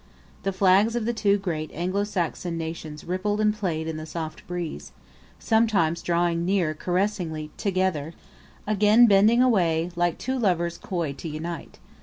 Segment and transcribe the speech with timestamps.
[0.41, 4.47] The flags of the two great Anglo Saxon nations rippled and played in the soft
[4.47, 4.93] breeze,
[5.37, 8.15] sometimes drawing near caressingly together,
[8.65, 11.77] again bending away, like two lovers coy to unite.